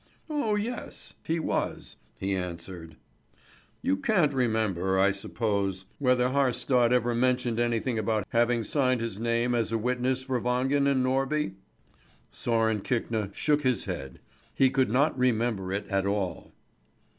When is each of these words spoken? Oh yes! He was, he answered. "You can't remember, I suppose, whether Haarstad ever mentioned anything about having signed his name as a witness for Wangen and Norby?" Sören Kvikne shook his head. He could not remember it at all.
Oh 0.31 0.55
yes! 0.55 1.13
He 1.27 1.37
was, 1.39 1.95
he 2.19 2.35
answered. 2.35 2.95
"You 3.83 3.97
can't 3.97 4.33
remember, 4.33 4.97
I 4.97 5.11
suppose, 5.11 5.85
whether 5.99 6.29
Haarstad 6.29 6.91
ever 6.91 7.13
mentioned 7.13 7.59
anything 7.59 7.99
about 7.99 8.25
having 8.29 8.63
signed 8.63 8.99
his 8.99 9.19
name 9.19 9.53
as 9.53 9.71
a 9.71 9.77
witness 9.77 10.23
for 10.23 10.41
Wangen 10.41 10.87
and 10.87 11.03
Norby?" 11.05 11.53
Sören 12.33 12.81
Kvikne 12.81 13.31
shook 13.35 13.61
his 13.61 13.85
head. 13.85 14.19
He 14.55 14.71
could 14.71 14.89
not 14.89 15.15
remember 15.19 15.71
it 15.71 15.87
at 15.87 16.07
all. 16.07 16.51